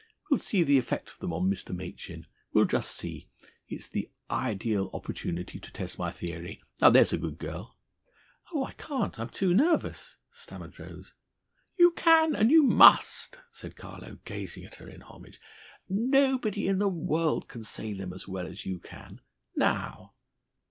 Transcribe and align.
We'll 0.31 0.39
see 0.39 0.63
the 0.63 0.79
effect 0.79 1.11
of 1.11 1.19
them 1.19 1.31
on 1.31 1.47
Mr. 1.47 1.75
Machin. 1.75 2.25
We'll 2.53 2.65
just 2.65 2.89
see. 2.97 3.29
It's 3.67 3.87
the 3.87 4.09
ideal 4.31 4.89
opportunity 4.95 5.59
to 5.59 5.71
test 5.71 5.99
my 5.99 6.09
theory. 6.11 6.59
Now, 6.81 6.89
there's 6.89 7.13
a 7.13 7.19
good 7.19 7.37
girl!" 7.37 7.77
"Oh! 8.51 8.63
I 8.65 8.71
can't. 8.71 9.19
I'm 9.19 9.29
too 9.29 9.53
nervous," 9.53 10.17
stammered 10.31 10.79
Rose. 10.79 11.13
"You 11.77 11.91
can, 11.91 12.33
and 12.33 12.49
you 12.49 12.63
must," 12.63 13.37
said 13.51 13.75
Carlo, 13.75 14.17
gazing 14.25 14.65
at 14.65 14.73
her 14.77 14.89
in 14.89 15.01
homage. 15.01 15.39
"Nobody 15.87 16.67
in 16.67 16.79
the 16.79 16.89
world 16.89 17.47
can 17.47 17.63
say 17.63 17.93
them 17.93 18.11
as 18.11 18.27
well 18.27 18.47
as 18.47 18.65
you 18.65 18.79
can. 18.79 19.21
Now!" 19.55 20.15